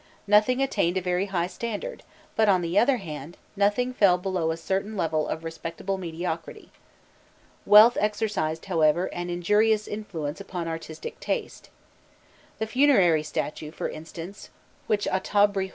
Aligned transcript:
Nothing 0.25 0.63
attained 0.63 0.97
a 0.97 0.99
very 1.01 1.27
high 1.27 1.45
standard, 1.45 2.01
but, 2.35 2.49
on 2.49 2.63
the 2.63 2.75
other 2.75 2.97
hand, 2.97 3.37
nothing 3.55 3.93
fell 3.93 4.17
below 4.17 4.49
a 4.49 4.57
certain 4.57 4.97
level 4.97 5.27
of 5.27 5.43
respectable 5.43 5.99
mediocrity. 5.99 6.71
Wealth 7.67 7.95
exercised, 8.01 8.65
however, 8.65 9.13
an 9.13 9.29
injurious 9.29 9.87
influence 9.87 10.41
upon 10.41 10.67
artistic 10.67 11.19
taste. 11.19 11.69
The 12.57 12.65
funerary 12.65 13.21
statue, 13.21 13.69
for 13.69 13.89
instance, 13.89 14.49
which 14.87 15.05
Aûtûabrî 15.05 15.67
I. 15.67 15.69